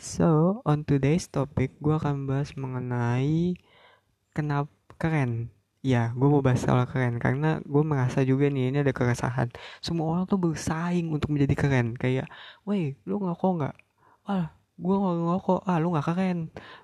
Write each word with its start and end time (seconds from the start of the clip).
So, 0.00 0.64
on 0.64 0.88
today's 0.88 1.28
topic, 1.28 1.76
gue 1.76 1.92
akan 1.92 2.24
bahas 2.24 2.56
mengenai 2.56 3.52
kenapa 4.32 4.72
keren. 4.96 5.52
Ya, 5.84 6.16
gue 6.16 6.24
mau 6.24 6.40
bahas 6.40 6.64
soal 6.64 6.88
keren 6.88 7.20
karena 7.20 7.60
gue 7.60 7.84
merasa 7.84 8.24
juga 8.24 8.48
nih 8.48 8.72
ini 8.72 8.80
ada 8.80 8.96
keresahan. 8.96 9.52
Semua 9.84 10.16
orang 10.16 10.24
tuh 10.24 10.40
bersaing 10.40 11.12
untuk 11.12 11.28
menjadi 11.36 11.52
keren. 11.52 12.00
Kayak, 12.00 12.32
weh, 12.64 12.96
lu 13.04 13.20
ngerokok 13.20 13.50
nggak? 13.60 13.74
Wah, 14.24 14.48
gue 14.80 14.94
nggak 14.96 15.16
ngerokok. 15.20 15.60
Ah, 15.68 15.76
lu 15.76 15.92
nggak 15.92 16.06
keren. 16.08 16.38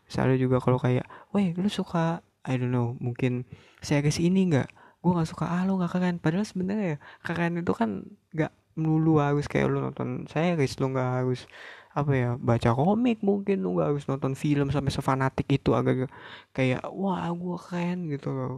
Misalnya 0.05 0.36
juga 0.36 0.56
kalau 0.61 0.77
kayak, 0.77 1.08
weh, 1.33 1.56
lu 1.56 1.73
suka, 1.73 2.20
I 2.45 2.61
don't 2.61 2.69
know, 2.69 3.01
mungkin 3.01 3.48
series 3.80 4.20
ini 4.20 4.53
nggak? 4.53 4.69
Gue 5.01 5.17
nggak 5.17 5.28
suka. 5.33 5.48
Ah, 5.48 5.64
lu 5.64 5.80
nggak 5.80 5.92
keren. 5.97 6.17
Padahal 6.20 6.45
sebenarnya 6.45 7.01
keren 7.25 7.64
itu 7.64 7.73
kan 7.73 8.05
nggak 8.36 8.53
melulu 8.77 9.25
harus 9.25 9.48
kayak 9.48 9.73
lu 9.73 9.80
nonton 9.80 10.28
series, 10.28 10.77
lu 10.77 10.92
nggak 10.92 11.25
harus 11.25 11.48
apa 11.97 12.12
ya 12.12 12.30
baca 12.48 12.70
komik 12.77 13.19
mungkin 13.25 13.56
lu 13.64 13.80
gak 13.80 13.89
harus 13.97 14.05
nonton 14.11 14.33
film 14.36 14.69
sampai 14.75 14.92
sefanatik 14.92 15.48
itu 15.56 15.70
agak 15.78 16.12
kayak 16.56 16.84
wah 16.92 17.25
gue 17.33 17.56
keren 17.64 17.98
gitu 18.12 18.28
loh. 18.36 18.55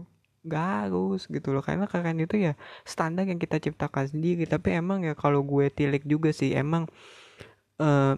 Gak 0.53 0.67
harus 0.91 1.21
gitu 1.31 1.49
loh. 1.55 1.63
Karena 1.63 1.85
keren 1.93 2.19
itu 2.25 2.35
ya 2.47 2.53
standar 2.83 3.25
yang 3.31 3.39
kita 3.39 3.57
ciptakan 3.65 4.07
sendiri. 4.13 4.43
Tapi 4.51 4.69
emang 4.81 4.99
ya 5.07 5.15
kalau 5.15 5.41
gue 5.47 5.67
tilik 5.71 6.03
juga 6.13 6.31
sih 6.35 6.51
emang 6.63 6.91
uh, 7.81 8.15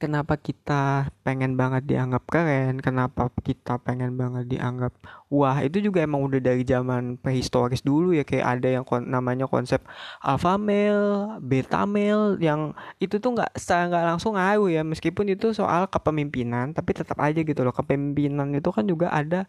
kenapa 0.00 0.40
kita 0.40 1.12
pengen 1.20 1.60
banget 1.60 1.84
dianggap 1.84 2.24
keren, 2.24 2.80
kenapa 2.80 3.28
kita 3.44 3.76
pengen 3.84 4.16
banget 4.16 4.48
dianggap 4.48 4.96
wah 5.28 5.60
itu 5.60 5.84
juga 5.84 6.00
emang 6.00 6.24
udah 6.24 6.40
dari 6.40 6.64
zaman 6.64 7.20
prehistoris 7.20 7.84
dulu 7.84 8.16
ya 8.16 8.24
kayak 8.24 8.58
ada 8.58 8.68
yang 8.80 8.84
kon 8.88 9.04
namanya 9.06 9.44
konsep 9.44 9.84
alpha 10.24 10.56
male, 10.56 11.36
beta 11.44 11.84
male 11.84 12.40
yang 12.40 12.72
itu 12.96 13.20
tuh 13.20 13.36
nggak 13.36 13.52
secara 13.60 13.92
nggak 13.92 14.04
langsung 14.16 14.34
ngaruh 14.40 14.72
ya 14.72 14.82
meskipun 14.82 15.36
itu 15.36 15.52
soal 15.52 15.84
kepemimpinan 15.92 16.72
tapi 16.72 16.96
tetap 16.96 17.20
aja 17.20 17.44
gitu 17.44 17.60
loh 17.60 17.76
kepemimpinan 17.76 18.56
itu 18.56 18.72
kan 18.72 18.88
juga 18.88 19.12
ada 19.12 19.44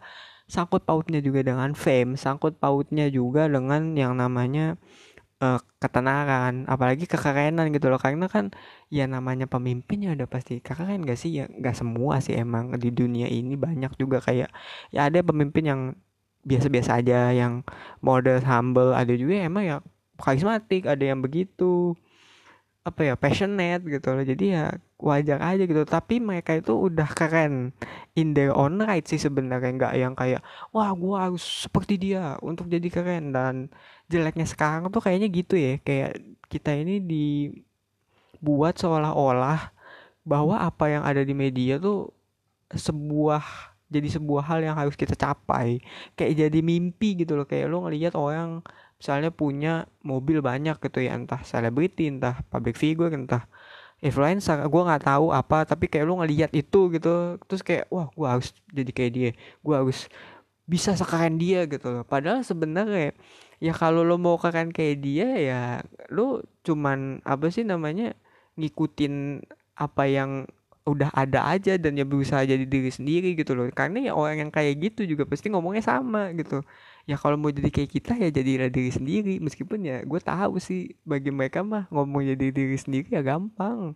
sangkut 0.52 0.84
pautnya 0.84 1.24
juga 1.24 1.40
dengan 1.40 1.72
fame, 1.72 2.20
sangkut 2.20 2.60
pautnya 2.60 3.08
juga 3.08 3.48
dengan 3.48 3.96
yang 3.96 4.20
namanya 4.20 4.76
uh, 5.42 5.58
ketenaran 5.82 6.64
apalagi 6.70 7.04
kekerenan 7.10 7.74
gitu 7.74 7.90
loh. 7.90 7.98
Karena 7.98 8.30
kan 8.30 8.54
ya 8.88 9.04
namanya 9.10 9.50
pemimpin 9.50 10.06
ya 10.06 10.14
udah 10.14 10.28
pasti 10.30 10.62
keren 10.62 11.02
gak 11.02 11.18
sih? 11.18 11.30
Ya 11.42 11.44
gak 11.50 11.76
semua 11.76 12.22
sih 12.22 12.38
emang 12.38 12.72
di 12.78 12.94
dunia 12.94 13.26
ini 13.26 13.58
banyak 13.58 13.98
juga 13.98 14.22
kayak 14.22 14.48
ya 14.94 15.00
ada 15.10 15.18
pemimpin 15.26 15.64
yang 15.66 15.82
biasa-biasa 16.42 16.98
aja 17.02 17.30
yang 17.30 17.62
model 18.02 18.42
humble 18.42 18.90
ada 18.94 19.14
juga 19.14 19.46
emang 19.46 19.62
ya 19.62 19.76
karismatik 20.18 20.90
ada 20.90 21.02
yang 21.02 21.22
begitu 21.22 21.94
apa 22.82 23.00
ya 23.06 23.14
passionate 23.14 23.86
gitu 23.86 24.10
loh. 24.10 24.24
Jadi 24.26 24.44
ya 24.58 24.74
wajar 24.98 25.38
aja 25.38 25.62
gitu. 25.62 25.82
Tapi 25.86 26.18
mereka 26.18 26.58
itu 26.58 26.74
udah 26.74 27.06
keren 27.14 27.70
in 28.18 28.34
their 28.34 28.50
own 28.50 28.82
right 28.82 29.06
sih 29.06 29.22
sebenarnya. 29.22 29.70
Nggak 29.78 29.94
yang 29.94 30.14
kayak 30.18 30.42
wah 30.74 30.90
gua 30.94 31.30
harus 31.30 31.42
seperti 31.66 31.94
dia 31.98 32.34
untuk 32.42 32.66
jadi 32.66 32.88
keren. 32.90 33.30
Dan 33.30 33.70
jeleknya 34.10 34.46
sekarang 34.50 34.90
tuh 34.90 34.98
kayaknya 34.98 35.30
gitu 35.30 35.54
ya. 35.54 35.78
Kayak 35.78 36.18
kita 36.50 36.74
ini 36.74 36.98
dibuat 36.98 38.76
seolah-olah 38.82 39.70
bahwa 40.26 40.58
apa 40.58 40.90
yang 40.90 41.02
ada 41.06 41.22
di 41.22 41.34
media 41.34 41.78
tuh 41.78 42.10
sebuah 42.74 43.42
jadi 43.92 44.08
sebuah 44.08 44.42
hal 44.48 44.60
yang 44.64 44.74
harus 44.74 44.98
kita 44.98 45.14
capai. 45.14 45.78
Kayak 46.18 46.50
jadi 46.50 46.58
mimpi 46.64 47.22
gitu 47.22 47.38
loh. 47.38 47.46
Kayak 47.46 47.70
lo 47.70 47.86
ngelihat 47.86 48.18
orang 48.18 48.64
misalnya 49.02 49.34
punya 49.34 49.90
mobil 50.06 50.38
banyak 50.38 50.78
gitu 50.78 51.02
ya 51.02 51.18
entah 51.18 51.42
selebriti 51.42 52.06
entah 52.06 52.38
public 52.46 52.78
figure 52.78 53.10
entah 53.10 53.50
influencer 53.98 54.62
gue 54.62 54.82
nggak 54.86 55.02
tahu 55.10 55.34
apa 55.34 55.66
tapi 55.66 55.90
kayak 55.90 56.06
lu 56.06 56.22
ngelihat 56.22 56.54
itu 56.54 56.86
gitu 56.94 57.42
terus 57.50 57.66
kayak 57.66 57.90
wah 57.90 58.06
gue 58.14 58.28
harus 58.30 58.54
jadi 58.70 58.90
kayak 58.94 59.12
dia 59.14 59.30
gue 59.34 59.74
harus 59.74 60.06
bisa 60.66 60.94
sekeren 60.94 61.36
dia 61.36 61.66
gitu 61.66 61.90
loh. 61.90 62.04
Padahal 62.06 62.46
sebenarnya 62.46 63.12
ya 63.60 63.72
kalau 63.74 64.02
lo 64.06 64.18
mau 64.18 64.38
keren 64.38 64.70
kayak 64.70 64.96
dia 65.02 65.28
ya 65.38 65.60
lu 66.10 66.42
cuman 66.66 67.22
apa 67.26 67.50
sih 67.50 67.66
namanya 67.66 68.14
ngikutin 68.58 69.44
apa 69.78 70.02
yang 70.06 70.46
udah 70.82 71.14
ada 71.14 71.46
aja 71.46 71.78
dan 71.78 71.94
ya 71.94 72.02
berusaha 72.02 72.42
jadi 72.42 72.64
diri 72.66 72.90
sendiri 72.90 73.34
gitu 73.38 73.54
loh. 73.58 73.66
Karena 73.74 74.10
ya 74.10 74.12
orang 74.14 74.48
yang 74.48 74.50
kayak 74.54 74.78
gitu 74.82 75.06
juga 75.06 75.26
pasti 75.28 75.50
ngomongnya 75.50 75.82
sama 75.84 76.30
gitu 76.34 76.62
ya 77.10 77.16
kalau 77.18 77.36
mau 77.40 77.50
jadi 77.50 77.68
kayak 77.74 77.90
kita 77.96 78.12
ya 78.18 78.28
jadilah 78.30 78.68
diri 78.70 78.90
sendiri. 78.92 79.34
Meskipun 79.42 79.78
ya 79.82 79.96
gue 80.02 80.20
tahu 80.22 80.58
sih 80.62 80.94
bagi 81.02 81.30
mereka 81.34 81.60
mah 81.66 81.86
ngomong 81.92 82.22
jadi 82.34 82.46
diri 82.54 82.76
sendiri 82.78 83.08
ya 83.12 83.22
gampang. 83.24 83.94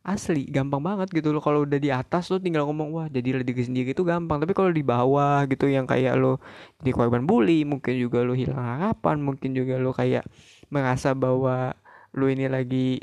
Asli 0.00 0.48
gampang 0.48 0.80
banget 0.80 1.08
gitu 1.12 1.28
loh. 1.34 1.42
Kalau 1.44 1.68
udah 1.68 1.76
di 1.76 1.90
atas 1.92 2.32
lo 2.32 2.40
tinggal 2.40 2.64
ngomong 2.64 2.88
wah 2.96 3.06
jadilah 3.12 3.44
diri 3.44 3.62
sendiri 3.68 3.92
itu 3.92 4.02
gampang. 4.06 4.38
Tapi 4.42 4.52
kalau 4.56 4.70
di 4.72 4.82
bawah 4.84 5.44
gitu 5.50 5.68
yang 5.68 5.84
kayak 5.84 6.16
lo 6.16 6.40
jadi 6.80 6.90
korban 6.96 7.22
bully 7.28 7.68
mungkin 7.68 7.94
juga 8.00 8.24
lo 8.24 8.32
hilang 8.32 8.58
harapan 8.58 9.16
mungkin 9.20 9.52
juga 9.52 9.76
lo 9.76 9.92
kayak 9.92 10.24
merasa 10.72 11.12
bahwa 11.12 11.76
lo 12.16 12.26
ini 12.26 12.46
lagi 12.50 12.98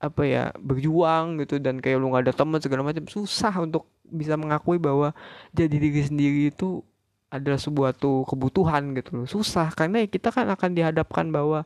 apa 0.00 0.22
ya 0.24 0.42
berjuang 0.56 1.44
gitu 1.44 1.60
dan 1.60 1.76
kayak 1.76 2.00
lu 2.00 2.08
nggak 2.08 2.32
ada 2.32 2.34
teman 2.34 2.56
segala 2.64 2.82
macam 2.88 3.04
susah 3.04 3.52
untuk 3.60 3.84
bisa 4.08 4.34
mengakui 4.40 4.80
bahwa 4.80 5.12
jadi 5.52 5.76
diri 5.76 6.02
sendiri 6.02 6.40
itu 6.48 6.80
adalah 7.30 7.58
sebuah 7.62 7.94
tuh 7.94 8.26
kebutuhan 8.26 8.92
gitu 8.98 9.22
loh. 9.22 9.26
Susah 9.30 9.70
karena 9.72 10.02
kita 10.04 10.34
kan 10.34 10.50
akan 10.50 10.74
dihadapkan 10.74 11.30
bahwa 11.30 11.64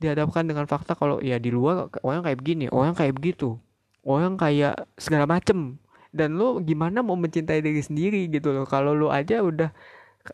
dihadapkan 0.00 0.44
dengan 0.44 0.64
fakta 0.68 0.96
kalau 0.96 1.20
ya 1.20 1.36
di 1.36 1.52
luar 1.52 1.92
orang 2.00 2.24
kayak 2.24 2.38
begini 2.40 2.72
orang 2.72 2.96
kayak 2.96 3.12
begitu 3.16 3.60
orang 4.04 4.36
kayak 4.36 4.88
segala 4.96 5.24
macem. 5.28 5.80
Dan 6.10 6.34
lo 6.34 6.58
gimana 6.58 7.06
mau 7.06 7.14
mencintai 7.14 7.62
diri 7.62 7.78
sendiri 7.78 8.26
gitu 8.26 8.50
loh. 8.50 8.66
Kalau 8.66 8.98
lo 8.98 9.14
aja 9.14 9.46
udah 9.46 9.70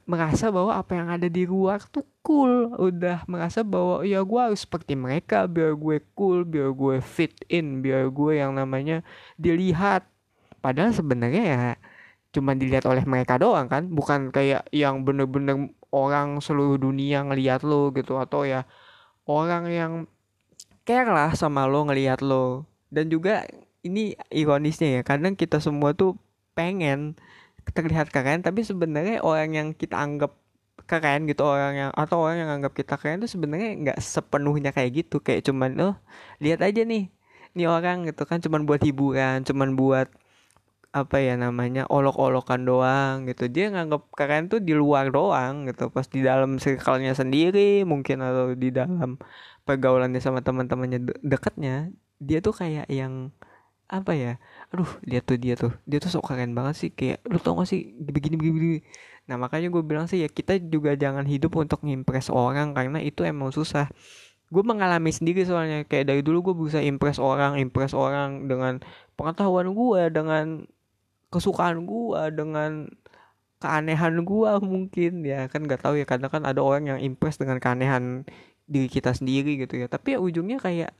merasa 0.09 0.51
bahwa 0.51 0.75
apa 0.75 0.99
yang 0.99 1.09
ada 1.15 1.29
di 1.31 1.47
luar 1.47 1.79
tuh 1.87 2.03
cool 2.25 2.75
udah 2.75 3.23
merasa 3.31 3.63
bahwa 3.63 4.03
ya 4.03 4.19
gue 4.25 4.41
harus 4.41 4.67
seperti 4.67 4.99
mereka 4.99 5.47
biar 5.47 5.79
gue 5.79 6.03
cool 6.19 6.43
biar 6.43 6.75
gue 6.75 6.99
fit 6.99 7.33
in 7.47 7.85
biar 7.85 8.11
gue 8.11 8.41
yang 8.41 8.57
namanya 8.57 9.05
dilihat. 9.37 10.09
Padahal 10.65 10.91
sebenarnya 10.91 11.43
ya 11.45 11.63
cuma 12.37 12.53
dilihat 12.53 12.85
oleh 12.85 13.03
mereka 13.09 13.41
doang 13.41 13.67
kan? 13.73 13.89
Bukan 13.89 14.29
kayak 14.29 14.69
yang 14.71 15.03
bener-bener 15.09 15.73
orang 15.89 16.39
seluruh 16.45 16.77
dunia 16.77 17.25
ngelihat 17.25 17.65
lo 17.65 17.89
gitu 17.97 18.21
atau 18.21 18.45
ya 18.45 18.69
orang 19.25 19.65
yang 19.73 19.93
care 20.85 21.09
lah 21.09 21.33
sama 21.33 21.65
lo 21.65 21.89
ngelihat 21.89 22.21
lo. 22.21 22.69
Dan 22.93 23.09
juga 23.09 23.49
ini 23.83 24.15
ironisnya 24.29 25.01
ya 25.01 25.03
kadang 25.07 25.35
kita 25.39 25.59
semua 25.63 25.97
tuh 25.97 26.19
pengen 26.53 27.17
terlihat 27.75 28.11
keren 28.15 28.43
tapi 28.47 28.63
sebenarnya 28.63 29.23
orang 29.23 29.51
yang 29.55 29.69
kita 29.75 29.99
anggap 29.99 30.35
keren 30.87 31.27
gitu 31.27 31.43
orang 31.43 31.75
yang 31.75 31.91
atau 31.95 32.23
orang 32.23 32.47
yang 32.47 32.51
anggap 32.61 32.73
kita 32.79 32.95
keren 32.95 33.19
itu 33.19 33.35
sebenarnya 33.35 33.75
nggak 33.83 33.99
sepenuhnya 33.99 34.71
kayak 34.71 35.07
gitu. 35.07 35.19
Kayak 35.25 35.49
cuman 35.51 35.71
oh 35.83 35.95
lihat 36.39 36.63
aja 36.63 36.83
nih 36.87 37.11
nih 37.57 37.67
orang 37.67 38.07
gitu 38.07 38.23
kan. 38.29 38.39
Cuman 38.45 38.69
buat 38.69 38.83
hiburan 38.85 39.43
cuman 39.43 39.75
buat 39.75 40.09
apa 40.97 41.21
ya 41.21 41.37
namanya 41.37 41.85
olok-olokan 41.93 42.65
doang 42.65 43.29
gitu. 43.29 43.53
Dia 43.53 43.69
nganggap 43.69 44.09
keren 44.17 44.49
tuh 44.49 44.65
di 44.65 44.73
luar 44.73 45.13
doang 45.13 45.69
gitu. 45.69 45.93
Pas 45.93 46.09
di 46.09 46.25
dalam 46.25 46.57
circle-nya 46.57 47.13
sendiri 47.13 47.85
mungkin 47.85 48.25
atau 48.25 48.57
di 48.57 48.73
dalam 48.73 49.21
pergaulannya 49.69 50.21
sama 50.25 50.41
teman-temannya 50.41 50.99
de 51.05 51.13
dekatnya 51.21 51.93
dia 52.17 52.41
tuh 52.41 52.57
kayak 52.57 52.89
yang 52.89 53.29
apa 53.87 54.17
ya 54.17 54.33
aduh 54.73 54.89
dia 55.05 55.21
tuh 55.21 55.37
dia 55.37 55.55
tuh. 55.61 55.73
Dia 55.85 56.01
tuh 56.01 56.09
sok 56.17 56.33
keren 56.33 56.57
banget 56.57 56.75
sih. 56.81 56.91
Kayak 56.97 57.21
lu 57.29 57.37
tau 57.45 57.61
gak 57.61 57.69
sih 57.69 57.93
begini 58.01 58.41
begini, 58.41 58.55
begini. 58.57 58.81
nah 59.27 59.37
makanya 59.37 59.69
gue 59.75 59.83
bilang 59.83 60.07
sih 60.07 60.23
ya 60.23 60.31
kita 60.31 60.55
juga 60.63 60.95
jangan 60.95 61.27
hidup 61.27 61.51
untuk 61.59 61.83
ngimpress 61.83 62.31
orang 62.33 62.73
karena 62.73 63.05
itu 63.05 63.21
emang 63.21 63.53
susah. 63.53 63.93
Gue 64.49 64.63
mengalami 64.65 65.13
sendiri 65.13 65.45
soalnya. 65.45 65.85
Kayak 65.85 66.09
dari 66.15 66.23
dulu 66.25 66.53
gue 66.53 66.55
bisa 66.71 66.81
impress 66.81 67.21
orang 67.21 67.61
impress 67.61 67.93
orang 67.93 68.49
dengan 68.49 68.81
pengetahuan 69.19 69.77
gue 69.77 70.03
dengan 70.09 70.65
kesukaan 71.31 71.85
gue 71.85 72.23
dengan 72.35 72.87
keanehan 73.63 74.23
gue 74.23 74.51
mungkin. 74.63 75.13
Ya 75.27 75.49
kan 75.51 75.65
nggak 75.67 75.83
tahu 75.83 76.01
ya 76.01 76.07
karena 76.09 76.29
kan 76.31 76.43
ada 76.47 76.61
orang 76.63 76.91
yang 76.91 76.99
impress 77.03 77.41
dengan 77.41 77.59
keanehan 77.59 78.27
diri 78.67 78.89
kita 78.91 79.15
sendiri 79.17 79.59
gitu 79.63 79.81
ya. 79.81 79.87
Tapi 79.91 80.17
ya 80.17 80.19
ujungnya 80.23 80.59
kayak 80.63 80.93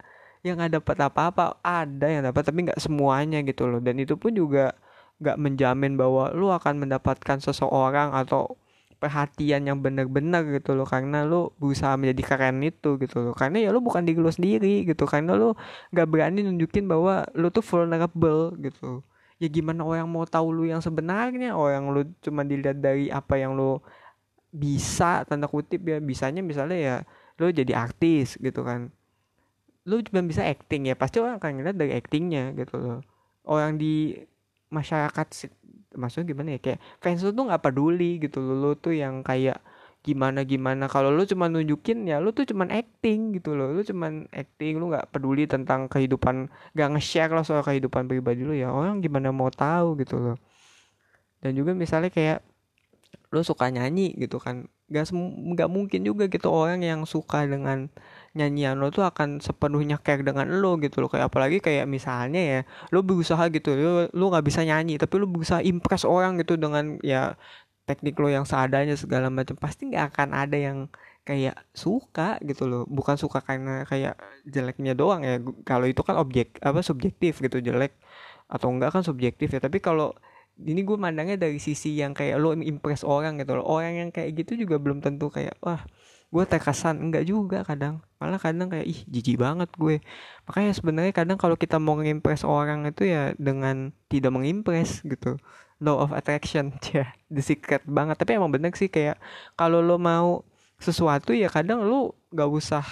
yang 0.45 0.61
nggak 0.61 0.79
dapat 0.83 0.97
apa-apa 1.11 1.59
ada 1.65 2.07
yang 2.07 2.23
dapat 2.31 2.43
tapi 2.47 2.59
nggak 2.67 2.81
semuanya 2.83 3.43
gitu 3.47 3.67
loh. 3.69 3.81
Dan 3.83 3.99
itu 4.03 4.15
pun 4.19 4.33
juga 4.35 4.75
nggak 5.23 5.37
menjamin 5.41 5.97
bahwa 5.97 6.31
lu 6.37 6.53
akan 6.53 6.87
mendapatkan 6.87 7.41
seseorang 7.41 8.13
atau 8.13 8.57
perhatian 8.97 9.69
yang 9.69 9.79
benar-benar 9.85 10.45
gitu 10.57 10.73
loh. 10.77 10.87
Karena 10.89 11.25
lu 11.29 11.53
berusaha 11.61 11.95
menjadi 12.01 12.23
keren 12.25 12.63
itu 12.65 12.97
gitu 13.01 13.17
loh. 13.21 13.35
Karena 13.37 13.61
ya 13.63 13.69
lu 13.75 13.81
bukan 13.85 14.03
diri 14.09 14.19
lu 14.19 14.33
sendiri 14.33 14.89
gitu. 14.89 15.05
Karena 15.05 15.37
lu 15.37 15.53
nggak 15.93 16.07
berani 16.09 16.41
nunjukin 16.47 16.89
bahwa 16.89 17.27
lu 17.37 17.49
tuh 17.53 17.65
vulnerable 17.65 18.57
gitu 18.61 19.05
ya 19.37 19.49
gimana 19.53 19.85
orang 19.85 20.09
mau 20.09 20.25
tahu 20.25 20.53
lu 20.53 20.65
yang 20.69 20.81
sebenarnya? 20.81 21.53
Orang 21.57 21.93
lu 21.93 22.03
cuma 22.25 22.43
dilihat 22.43 22.81
dari 22.81 23.13
apa 23.13 23.37
yang 23.37 23.57
lu 23.57 23.81
bisa 24.53 25.25
tanda 25.29 25.49
kutip 25.49 25.85
ya. 25.85 26.01
Bisanya 26.01 26.41
misalnya 26.41 26.79
ya 26.79 26.97
lu 27.37 27.53
jadi 27.53 27.73
artis 27.77 28.41
gitu 28.41 28.65
kan. 28.65 28.89
Lu 29.87 30.03
cuma 30.03 30.25
bisa 30.25 30.43
acting 30.43 30.91
ya 30.91 30.95
pasti 30.99 31.21
orang 31.21 31.39
akan 31.39 31.51
ngeliat 31.63 31.77
dari 31.77 31.93
actingnya 31.95 32.57
gitu 32.57 32.81
loh. 32.81 33.01
Orang 33.47 33.79
di 33.79 34.17
masyarakat 34.73 35.27
maksudnya 35.97 36.27
gimana 36.27 36.49
ya 36.57 36.61
kayak 36.61 36.81
fans 36.99 37.23
lu 37.23 37.31
tuh 37.31 37.45
nggak 37.47 37.63
peduli 37.63 38.19
gitu 38.19 38.41
loh. 38.43 38.57
Lu 38.57 38.71
tuh 38.75 38.97
yang 38.97 39.21
kayak 39.23 39.61
gimana 40.07 40.47
gimana. 40.47 40.87
Kalau 40.87 41.11
lu 41.11 41.27
cuma 41.27 41.51
nunjukin 41.51 42.07
ya 42.07 42.23
lu 42.23 42.31
tuh 42.31 42.47
cuma 42.47 42.65
acting 42.71 43.35
gitu 43.35 43.59
loh. 43.59 43.75
Lu 43.75 43.83
cuma 43.83 44.07
acting 44.31 44.79
lu 44.79 44.95
nggak 44.95 45.11
peduli 45.11 45.51
tentang 45.51 45.91
kehidupan 45.91 46.47
gak 46.79 46.89
nge-share 46.95 47.35
lah 47.35 47.43
soal 47.43 47.67
kehidupan 47.67 48.07
pribadi 48.07 48.47
lu. 48.47 48.55
Ya 48.55 48.71
orang 48.71 49.03
gimana 49.03 49.35
mau 49.35 49.51
tahu 49.51 49.99
gitu 49.99 50.23
loh. 50.23 50.37
Dan 51.43 51.59
juga 51.59 51.75
misalnya 51.75 52.15
kayak 52.15 52.47
lu 53.35 53.43
suka 53.43 53.67
nyanyi 53.67 54.15
gitu 54.15 54.39
kan. 54.39 54.71
Gak 54.87 55.11
nggak 55.11 55.67
mungkin 55.67 56.07
juga 56.07 56.31
gitu 56.31 56.47
orang 56.47 56.87
yang 56.87 57.03
suka 57.03 57.43
dengan 57.43 57.91
nyanyian 58.39 58.79
lo 58.79 58.95
tuh 58.95 59.03
akan 59.03 59.43
sepenuhnya 59.43 59.99
care 59.99 60.23
dengan 60.23 60.47
lo 60.63 60.79
gitu 60.79 61.03
loh. 61.03 61.11
Kayak 61.11 61.35
apalagi 61.35 61.59
kayak 61.59 61.91
misalnya 61.91 62.39
ya 62.39 62.61
lo 62.95 63.03
berusaha 63.03 63.51
gitu 63.51 63.75
lo 63.75 64.07
lo 64.15 64.25
nggak 64.31 64.47
bisa 64.47 64.63
nyanyi 64.63 64.95
tapi 65.03 65.19
lo 65.19 65.27
berusaha 65.27 65.59
impress 65.67 66.07
orang 66.07 66.39
gitu 66.39 66.55
dengan 66.55 67.03
ya 67.03 67.35
teknik 67.87 68.19
lo 68.19 68.29
yang 68.29 68.45
seadanya 68.45 68.99
segala 68.99 69.31
macam 69.31 69.55
pasti 69.55 69.87
nggak 69.87 70.05
akan 70.13 70.29
ada 70.35 70.59
yang 70.59 70.79
kayak 71.27 71.59
suka 71.75 72.39
gitu 72.47 72.71
loh. 72.71 72.83
Bukan 72.87 73.19
suka 73.19 73.43
karena 73.43 73.83
kayak 73.87 74.15
jeleknya 74.47 74.95
doang 74.95 75.27
ya. 75.27 75.43
Kalau 75.67 75.87
itu 75.91 76.03
kan 76.07 76.19
objek 76.19 76.59
apa 76.63 76.83
subjektif 76.87 77.43
gitu 77.43 77.59
jelek 77.59 77.99
atau 78.47 78.71
enggak 78.71 78.95
kan 78.95 79.03
subjektif 79.03 79.51
ya. 79.51 79.59
Tapi 79.59 79.83
kalau 79.83 80.15
ini 80.57 80.87
gue 80.87 80.97
mandangnya 80.97 81.37
dari 81.37 81.59
sisi 81.61 81.99
yang 81.99 82.15
kayak 82.17 82.39
lo 82.39 82.55
impress 82.55 83.03
orang 83.03 83.43
gitu 83.43 83.59
loh. 83.59 83.67
Orang 83.67 83.95
yang 83.99 84.11
kayak 84.15 84.39
gitu 84.39 84.67
juga 84.67 84.79
belum 84.79 85.03
tentu 85.03 85.31
kayak 85.31 85.59
wah 85.63 85.83
gue 86.31 86.45
terkesan. 86.47 87.03
Enggak 87.03 87.27
juga 87.27 87.67
kadang. 87.67 88.07
Malah 88.23 88.39
kadang 88.39 88.71
kayak 88.71 88.87
ih 88.87 89.01
jijik 89.11 89.43
banget 89.43 89.71
gue. 89.75 89.99
Makanya 90.47 90.73
sebenarnya 90.79 91.11
kadang 91.11 91.39
kalau 91.43 91.59
kita 91.59 91.83
mau 91.83 91.99
ngimpress 91.99 92.47
orang 92.47 92.87
itu 92.87 93.03
ya 93.03 93.35
dengan 93.35 93.91
tidak 94.07 94.31
mengimpress 94.31 95.03
gitu 95.03 95.43
law 95.83 96.01
of 96.01 96.13
attraction. 96.13 96.77
Ya 96.95 97.13
the 97.29 97.43
secret 97.43 97.83
banget. 97.87 98.17
Tapi 98.21 98.39
emang 98.39 98.53
bener 98.53 98.73
sih 98.77 98.89
kayak 98.89 99.19
kalau 99.59 99.83
lo 99.83 99.97
mau 100.01 100.47
sesuatu 100.81 101.33
ya 101.33 101.49
kadang 101.49 101.85
lo 101.89 102.13
gak 102.33 102.51
usah 102.53 102.85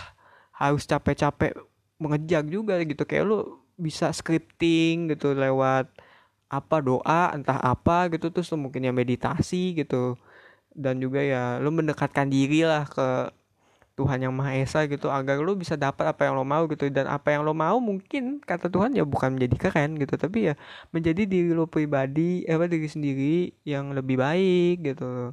harus 0.57 0.89
capek-capek 0.89 1.55
mengejar 2.01 2.45
juga 2.47 2.81
gitu. 2.83 3.03
Kayak 3.07 3.25
lo 3.29 3.39
bisa 3.75 4.11
scripting 4.15 5.11
gitu 5.11 5.35
lewat 5.35 5.91
apa 6.53 6.77
doa 6.85 7.35
entah 7.35 7.59
apa 7.59 8.11
gitu. 8.13 8.31
Terus 8.31 8.51
lo 8.53 8.59
mungkin 8.69 8.87
ya 8.87 8.93
meditasi 8.95 9.79
gitu. 9.79 10.19
Dan 10.75 10.99
juga 10.99 11.23
ya 11.23 11.63
lo 11.63 11.71
mendekatkan 11.71 12.27
diri 12.29 12.67
lah 12.67 12.87
ke 12.91 13.31
Tuhan 13.95 14.19
yang 14.27 14.35
Maha 14.35 14.59
Esa 14.59 14.91
gitu 14.91 15.07
agar 15.07 15.39
lo 15.39 15.55
bisa 15.55 15.79
dapat 15.79 16.11
apa 16.11 16.27
yang 16.27 16.35
lo 16.35 16.43
mau 16.43 16.67
gitu. 16.67 16.91
Dan 16.91 17.07
apa 17.07 17.31
yang 17.31 17.47
lo 17.47 17.55
mau 17.55 17.79
mungkin 17.79 18.43
kata 18.43 18.67
Tuhan 18.67 18.99
ya 18.99 19.07
bukan 19.07 19.39
menjadi 19.39 19.57
keren 19.71 19.95
gitu 20.03 20.19
tapi 20.19 20.51
ya 20.51 20.55
menjadi 20.91 21.23
diri 21.31 21.51
lo 21.55 21.71
pribadi 21.71 22.43
eh, 22.43 22.59
apa 22.59 22.67
diri 22.67 22.91
sendiri 22.91 23.55
yang 23.63 23.95
lebih 23.95 24.19
baik 24.19 24.83
gitu. 24.83 25.31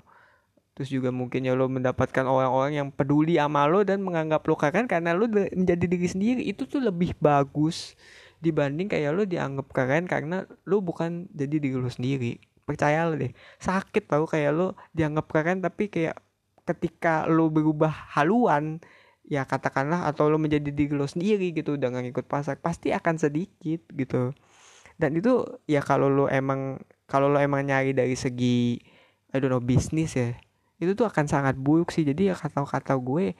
Terus 0.77 0.89
juga 0.93 1.09
mungkin 1.09 1.41
ya 1.43 1.57
lo 1.57 1.65
mendapatkan 1.67 2.23
orang-orang 2.23 2.73
yang 2.77 2.87
peduli 2.93 3.35
sama 3.41 3.65
lo 3.65 3.81
dan 3.81 3.99
menganggap 4.05 4.45
lo 4.45 4.55
keren 4.55 4.85
karena 4.85 5.17
lo 5.17 5.25
menjadi 5.27 5.85
diri 5.89 6.07
sendiri. 6.07 6.41
Itu 6.45 6.69
tuh 6.69 6.85
lebih 6.85 7.17
bagus 7.17 7.97
dibanding 8.45 8.89
kayak 8.93 9.09
lo 9.13 9.23
dianggap 9.25 9.67
keren 9.73 10.05
karena 10.05 10.45
lo 10.69 10.85
bukan 10.85 11.25
jadi 11.33 11.57
diri 11.57 11.77
lo 11.81 11.89
sendiri. 11.89 12.37
Percaya 12.61 13.09
lo 13.09 13.17
deh 13.17 13.33
sakit 13.57 14.05
tau 14.05 14.29
kayak 14.29 14.51
lo 14.53 14.77
dianggap 14.93 15.25
keren 15.33 15.65
tapi 15.65 15.89
kayak 15.89 16.21
ketika 16.71 17.27
lo 17.27 17.51
berubah 17.51 17.91
haluan 18.15 18.79
ya 19.27 19.45
katakanlah 19.45 20.07
atau 20.09 20.27
lo 20.31 20.35
menjadi 20.41 20.71
diri 20.71 20.91
lo 20.91 21.05
sendiri 21.05 21.53
gitu 21.55 21.75
udah 21.79 21.87
gak 21.93 22.03
ngikut 22.09 22.25
pasar 22.27 22.55
pasti 22.59 22.91
akan 22.95 23.15
sedikit 23.19 23.83
gitu. 23.93 24.33
Dan 24.95 25.17
itu 25.17 25.43
ya 25.67 25.83
kalau 25.83 26.07
lo 26.07 26.25
emang 26.31 26.81
kalau 27.07 27.27
lo 27.27 27.37
emang 27.39 27.67
nyari 27.67 27.91
dari 27.91 28.15
segi 28.15 28.79
I 29.31 29.37
don't 29.39 29.51
know 29.51 29.63
bisnis 29.63 30.15
ya 30.15 30.35
itu 30.81 30.97
tuh 30.97 31.05
akan 31.05 31.25
sangat 31.29 31.55
buruk 31.59 31.93
sih. 31.93 32.01
Jadi 32.01 32.33
ya 32.33 32.35
kata-kata 32.35 32.97
gue 32.97 33.37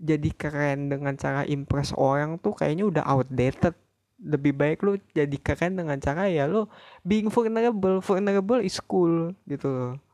jadi 0.00 0.30
keren 0.34 0.90
dengan 0.90 1.14
cara 1.14 1.46
impress 1.46 1.94
orang 1.94 2.40
tuh 2.42 2.56
kayaknya 2.56 2.84
udah 2.88 3.04
outdated. 3.06 3.74
Lebih 4.20 4.52
baik 4.52 4.78
lo 4.84 5.00
jadi 5.16 5.36
keren 5.40 5.80
dengan 5.80 5.96
cara 6.02 6.28
ya 6.28 6.44
lo 6.50 6.68
being 7.06 7.30
vulnerable. 7.30 8.02
Vulnerable 8.02 8.60
is 8.60 8.76
cool 8.84 9.32
gitu 9.48 9.68
loh 9.70 10.09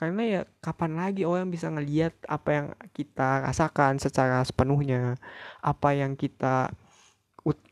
karena 0.00 0.22
ya 0.24 0.40
kapan 0.64 0.96
lagi 0.96 1.28
orang 1.28 1.52
bisa 1.52 1.68
ngelihat 1.68 2.16
apa 2.24 2.48
yang 2.56 2.66
kita 2.96 3.44
rasakan 3.44 4.00
secara 4.00 4.40
sepenuhnya. 4.48 5.20
Apa 5.60 5.92
yang 5.92 6.16
kita 6.16 6.72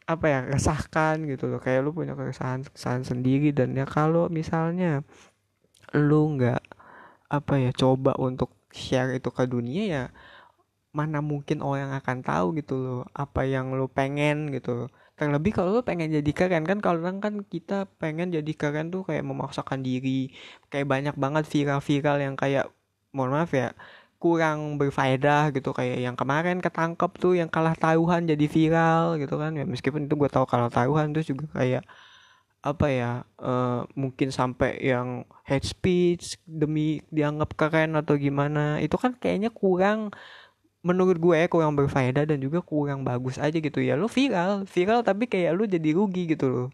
apa 0.08 0.26
ya 0.28 0.40
resahkan 0.48 1.24
gitu 1.24 1.48
loh. 1.48 1.60
Kayak 1.64 1.88
lu 1.88 1.90
punya 1.96 2.12
keresahan 2.12 2.64
keresahan 2.68 3.04
sendiri 3.08 3.52
dan 3.56 3.72
ya 3.72 3.88
kalau 3.88 4.28
misalnya 4.28 5.00
lu 5.96 6.36
nggak 6.36 6.60
apa 7.28 7.54
ya 7.60 7.70
coba 7.76 8.16
untuk 8.20 8.52
share 8.72 9.16
itu 9.16 9.28
ke 9.32 9.44
dunia 9.48 9.82
ya 9.88 10.04
mana 10.96 11.20
mungkin 11.20 11.60
orang 11.60 11.92
akan 11.92 12.18
tahu 12.24 12.46
gitu 12.58 12.74
loh 12.80 13.02
apa 13.12 13.44
yang 13.44 13.76
lu 13.76 13.86
pengen 13.92 14.48
gitu 14.56 14.88
terlebih 15.18 15.52
kalau 15.56 15.70
lo 15.76 15.82
pengen 15.88 16.08
jadi 16.18 16.30
keren 16.38 16.64
kan 16.70 16.78
kalau 16.84 16.98
orang 17.02 17.18
kan 17.24 17.34
kita 17.52 17.74
pengen 18.00 18.28
jadi 18.36 18.52
keren 18.60 18.86
tuh 18.94 19.02
kayak 19.08 19.24
memaksakan 19.30 19.80
diri. 19.88 20.30
Kayak 20.70 20.86
banyak 20.92 21.14
banget 21.24 21.44
viral-viral 21.52 22.16
yang 22.24 22.34
kayak 22.42 22.64
mohon 23.16 23.30
maaf 23.34 23.50
ya 23.52 23.74
kurang 24.22 24.58
berfaedah 24.80 25.50
gitu. 25.56 25.70
Kayak 25.78 25.98
yang 26.06 26.16
kemarin 26.20 26.58
ketangkep 26.64 27.10
tuh 27.22 27.32
yang 27.40 27.50
kalah 27.50 27.74
taruhan 27.74 28.22
jadi 28.30 28.46
viral 28.46 29.04
gitu 29.22 29.34
kan. 29.42 29.52
Ya 29.58 29.64
meskipun 29.66 30.06
itu 30.06 30.14
gue 30.20 30.30
tahu 30.30 30.46
kalah 30.46 30.70
taruhan 30.70 31.10
terus 31.12 31.26
juga 31.32 31.46
kayak 31.58 31.82
apa 32.58 32.86
ya 32.90 33.10
uh, 33.38 33.86
mungkin 33.94 34.28
sampai 34.34 34.82
yang 34.82 35.22
hate 35.46 35.66
speech 35.66 36.42
demi 36.42 36.98
dianggap 37.14 37.54
keren 37.58 37.94
atau 37.98 38.14
gimana. 38.18 38.78
Itu 38.84 38.96
kan 39.02 39.14
kayaknya 39.18 39.50
kurang 39.54 40.14
menurut 40.82 41.18
gue 41.18 41.38
kurang 41.50 41.74
berfaedah 41.74 42.24
dan 42.28 42.38
juga 42.38 42.62
kurang 42.62 43.02
bagus 43.02 43.36
aja 43.36 43.58
gitu 43.58 43.82
ya. 43.82 43.98
Lu 43.98 44.06
viral 44.06 44.62
viral 44.66 45.02
tapi 45.02 45.26
kayak 45.26 45.52
lu 45.58 45.64
jadi 45.66 45.90
rugi 45.94 46.30
gitu 46.30 46.46
loh. 46.48 46.68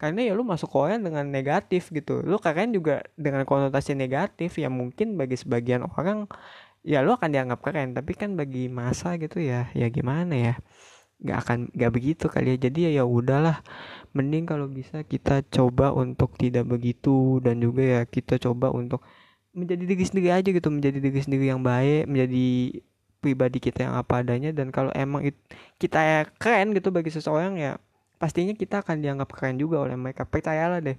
Karena 0.00 0.24
ya 0.24 0.32
lu 0.32 0.46
masuk 0.46 0.70
koran 0.72 1.04
dengan 1.04 1.28
negatif 1.28 1.92
gitu. 1.92 2.24
Lu 2.24 2.40
keren 2.40 2.72
juga 2.72 3.04
dengan 3.20 3.44
konotasi 3.44 3.92
negatif 3.92 4.56
yang 4.56 4.72
mungkin 4.72 5.20
bagi 5.20 5.36
sebagian 5.36 5.84
orang 5.92 6.24
ya 6.80 7.04
lu 7.04 7.12
akan 7.12 7.28
dianggap 7.28 7.60
keren. 7.60 7.92
Tapi 7.92 8.12
kan 8.16 8.32
bagi 8.38 8.70
masa 8.72 9.18
gitu 9.20 9.42
ya 9.42 9.68
ya 9.76 9.86
gimana 9.92 10.32
ya? 10.32 10.54
Nggak 11.20 11.38
akan 11.44 11.58
nggak 11.76 11.92
begitu 11.92 12.24
kali 12.32 12.56
ya. 12.56 12.58
Jadi 12.70 12.78
ya 12.88 13.02
ya 13.02 13.04
udahlah. 13.04 13.60
Mending 14.16 14.48
kalau 14.48 14.66
bisa 14.72 15.04
kita 15.04 15.44
coba 15.52 15.92
untuk 15.92 16.32
tidak 16.40 16.64
begitu 16.70 17.38
dan 17.44 17.60
juga 17.60 17.82
ya 17.84 18.00
kita 18.08 18.40
coba 18.40 18.72
untuk 18.72 19.04
menjadi 19.52 19.84
diri 19.84 20.04
sendiri 20.06 20.28
aja 20.32 20.48
gitu. 20.48 20.68
Menjadi 20.72 20.98
diri 21.02 21.20
sendiri 21.20 21.44
yang 21.52 21.60
baik 21.60 22.08
menjadi 22.08 22.80
pribadi 23.20 23.60
kita 23.60 23.86
yang 23.86 23.94
apa 24.00 24.24
adanya 24.24 24.50
dan 24.50 24.72
kalau 24.72 24.90
emang 24.96 25.28
it, 25.28 25.36
kita 25.76 26.26
keren 26.40 26.72
gitu 26.72 26.88
bagi 26.88 27.12
seseorang 27.12 27.60
ya 27.60 27.76
pastinya 28.20 28.52
kita 28.56 28.84
akan 28.84 29.00
dianggap 29.00 29.32
keren 29.32 29.56
juga 29.56 29.80
oleh 29.80 29.96
mereka. 29.96 30.24
Percayalah 30.28 30.80
deh 30.84 30.96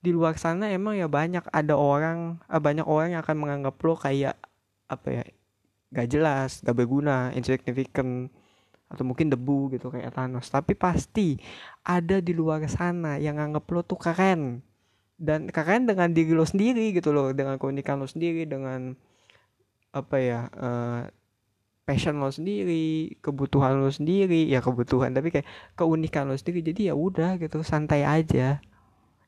di 0.00 0.10
luar 0.10 0.36
sana 0.40 0.70
emang 0.72 0.96
ya 0.96 1.06
banyak 1.06 1.44
ada 1.52 1.74
orang 1.76 2.40
eh, 2.48 2.60
banyak 2.62 2.86
orang 2.88 3.14
yang 3.14 3.20
akan 3.22 3.36
menganggap 3.36 3.74
lo 3.84 3.94
kayak 4.00 4.34
apa 4.88 5.08
ya 5.12 5.24
gak 5.92 6.08
jelas 6.08 6.64
gak 6.64 6.72
berguna 6.72 7.34
insignificant 7.36 8.32
atau 8.90 9.06
mungkin 9.06 9.30
debu 9.30 9.70
gitu 9.78 9.88
kayak 9.94 10.10
Thanos. 10.14 10.50
Tapi 10.50 10.74
pasti 10.74 11.38
ada 11.86 12.18
di 12.18 12.34
luar 12.34 12.66
sana 12.66 13.22
yang 13.22 13.38
nganggap 13.38 13.64
lo 13.70 13.80
tuh 13.86 13.98
keren. 14.02 14.66
Dan 15.20 15.52
keren 15.52 15.86
dengan 15.86 16.10
diri 16.10 16.32
lo 16.34 16.42
sendiri 16.42 16.90
gitu 16.96 17.14
loh 17.14 17.30
dengan 17.30 17.60
keunikan 17.60 18.02
lo 18.02 18.08
sendiri 18.10 18.48
dengan 18.48 18.96
apa 19.94 20.16
ya 20.18 20.40
uh, 20.54 21.02
passion 21.84 22.22
lo 22.22 22.30
sendiri 22.30 23.18
kebutuhan 23.18 23.82
lo 23.82 23.90
sendiri 23.90 24.46
ya 24.46 24.62
kebutuhan 24.62 25.10
tapi 25.10 25.34
kayak 25.34 25.48
keunikan 25.74 26.30
lo 26.30 26.36
sendiri. 26.38 26.60
Jadi 26.72 26.92
ya 26.92 26.94
udah 26.94 27.40
gitu 27.40 27.62
santai 27.66 28.06
aja. 28.06 28.62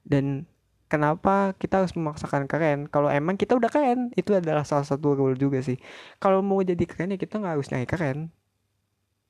Dan 0.02 0.46
kenapa 0.92 1.56
kita 1.56 1.80
harus 1.80 1.96
memaksakan 1.96 2.44
keren? 2.44 2.90
Kalau 2.92 3.08
emang 3.08 3.40
kita 3.40 3.56
udah 3.56 3.72
keren 3.72 4.12
itu 4.12 4.36
adalah 4.36 4.66
salah 4.68 4.84
satu 4.84 5.16
rule 5.16 5.40
juga 5.40 5.64
sih. 5.64 5.80
Kalau 6.20 6.44
mau 6.44 6.60
jadi 6.60 6.84
keren 6.84 7.14
ya 7.14 7.18
kita 7.18 7.40
nggak 7.40 7.52
harus 7.56 7.68
nyari 7.72 7.88
keren. 7.88 8.18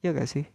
Ya 0.02 0.10
gak 0.10 0.26
sih? 0.26 0.50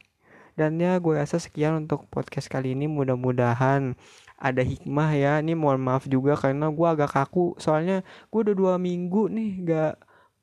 Dan 0.60 0.76
ya 0.82 1.00
gue 1.00 1.14
rasa 1.16 1.40
sekian 1.40 1.88
untuk 1.88 2.10
podcast 2.12 2.52
kali 2.52 2.76
ini. 2.76 2.90
Mudah-mudahan 2.92 3.96
ada 4.36 4.62
hikmah 4.66 5.16
ya. 5.16 5.34
Ini 5.40 5.56
mohon 5.56 5.80
maaf 5.80 6.10
juga 6.12 6.36
karena 6.36 6.68
gue 6.68 6.88
agak 6.90 7.16
kaku. 7.16 7.56
Soalnya 7.56 8.04
gue 8.28 8.40
udah 8.44 8.56
dua 8.58 8.74
minggu 8.76 9.32
nih 9.32 9.50
gak 9.64 9.94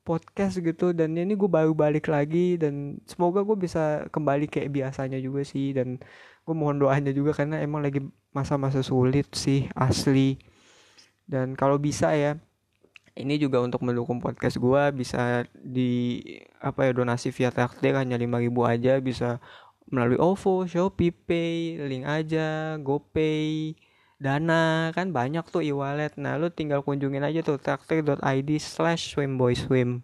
podcast 0.05 0.61
gitu 0.61 0.93
dan 0.93 1.17
ini 1.17 1.33
gue 1.33 1.49
baru 1.49 1.73
balik 1.73 2.13
lagi 2.13 2.61
dan 2.61 3.01
semoga 3.09 3.41
gue 3.41 3.57
bisa 3.57 4.05
kembali 4.13 4.45
kayak 4.45 4.69
biasanya 4.69 5.17
juga 5.17 5.41
sih 5.41 5.73
dan 5.73 5.97
gue 6.45 6.55
mohon 6.55 6.77
doanya 6.77 7.09
juga 7.09 7.33
karena 7.33 7.57
emang 7.65 7.81
lagi 7.81 8.05
masa-masa 8.29 8.85
sulit 8.85 9.25
sih 9.33 9.65
asli. 9.73 10.37
Dan 11.25 11.57
kalau 11.57 11.81
bisa 11.81 12.13
ya 12.13 12.37
ini 13.17 13.41
juga 13.41 13.63
untuk 13.65 13.81
mendukung 13.81 14.21
podcast 14.21 14.61
gue 14.61 14.83
bisa 14.93 15.49
di 15.57 16.21
apa 16.61 16.85
ya 16.85 16.91
donasi 16.93 17.33
via 17.33 17.49
traktir 17.49 17.97
hanya 17.97 18.19
5000 18.21 18.45
aja 18.69 18.93
bisa 19.01 19.41
melalui 19.89 20.17
OVO, 20.21 20.65
Shopee 20.69 21.13
Pay, 21.13 21.81
link 21.85 22.05
aja, 22.05 22.77
GoPay, 22.81 23.73
Dana 24.15 24.95
kan 24.95 25.11
banyak 25.11 25.43
tuh 25.51 25.59
e-wallet. 25.59 26.15
Nah, 26.15 26.39
lu 26.39 26.47
tinggal 26.47 26.79
kunjungin 26.87 27.23
aja 27.23 27.43
tuh 27.43 27.59
traktir.id 27.59 28.49
slash 28.63 29.15
swimboyswim. 29.15 30.03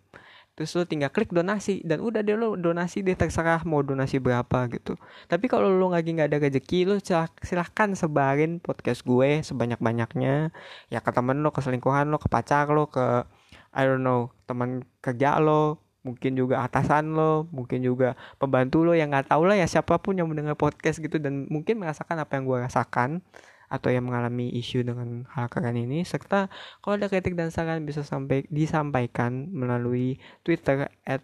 Terus 0.52 0.76
lu 0.76 0.84
tinggal 0.84 1.10
klik 1.16 1.32
donasi 1.32 1.80
dan 1.88 2.04
udah 2.04 2.20
deh 2.20 2.36
lu 2.36 2.60
donasi 2.60 3.00
deh 3.02 3.16
terserah 3.16 3.64
mau 3.64 3.80
donasi 3.80 4.20
berapa 4.20 4.68
gitu. 4.68 5.00
Tapi 5.32 5.48
kalau 5.48 5.72
lu 5.72 5.88
lagi 5.88 6.12
nggak 6.12 6.28
ada 6.28 6.38
rezeki, 6.44 6.80
lu 6.92 6.96
silahkan 7.40 7.90
sebarin 7.96 8.60
podcast 8.60 9.08
gue 9.08 9.42
sebanyak-banyaknya. 9.48 10.52
Ya 10.92 11.00
ke 11.00 11.12
temen 11.16 11.40
lo, 11.40 11.56
ke 11.56 11.64
selingkuhan 11.64 12.12
lo, 12.12 12.20
ke 12.20 12.28
pacar 12.28 12.68
lo, 12.68 12.92
ke 12.92 13.24
I 13.72 13.88
don't 13.88 14.04
know, 14.04 14.36
teman 14.44 14.84
kerja 15.00 15.40
lo, 15.40 15.80
mungkin 16.04 16.36
juga 16.36 16.68
atasan 16.68 17.16
lo, 17.16 17.48
mungkin 17.56 17.80
juga 17.80 18.20
pembantu 18.36 18.84
lo 18.84 18.92
yang 18.92 19.16
nggak 19.16 19.32
tahu 19.32 19.48
lah 19.48 19.56
ya 19.56 19.66
siapa 19.72 20.04
pun 20.04 20.20
yang 20.20 20.28
mendengar 20.28 20.60
podcast 20.60 21.00
gitu 21.00 21.16
dan 21.16 21.48
mungkin 21.48 21.80
merasakan 21.80 22.20
apa 22.20 22.38
yang 22.38 22.44
gue 22.44 22.58
rasakan 22.60 23.24
atau 23.72 23.88
yang 23.88 24.04
mengalami 24.04 24.52
isu 24.60 24.84
dengan 24.84 25.24
hal 25.32 25.48
keren 25.48 25.80
ini 25.80 26.04
serta 26.04 26.52
kalau 26.84 27.00
ada 27.00 27.08
kritik 27.08 27.40
dan 27.40 27.56
saran 27.56 27.88
bisa 27.88 28.04
sampai 28.04 28.44
disampaikan 28.52 29.48
melalui 29.56 30.20
Twitter 30.44 30.92
at 31.08 31.24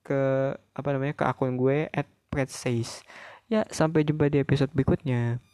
ke 0.00 0.56
apa 0.56 0.88
namanya 0.96 1.12
ke 1.12 1.24
akun 1.28 1.60
gue 1.60 1.92
at 1.92 2.08
ya 3.48 3.64
sampai 3.72 4.04
jumpa 4.04 4.28
di 4.28 4.44
episode 4.44 4.72
berikutnya 4.76 5.40